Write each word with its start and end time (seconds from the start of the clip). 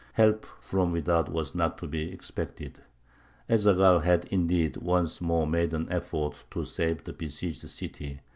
Help 0.13 0.47
from 0.59 0.91
without 0.91 1.29
was 1.31 1.53
not 1.53 1.77
to 1.77 1.85
be 1.87 2.11
expected. 2.11 2.79
Ez 3.47 3.67
Zaghal 3.67 4.01
had, 4.01 4.25
indeed, 4.31 4.77
once 4.77 5.21
more 5.21 5.45
made 5.45 5.75
an 5.75 5.87
effort 5.91 6.43
to 6.49 6.65
save 6.65 7.03
the 7.03 7.13
besieged 7.13 7.69
city. 7.69 8.19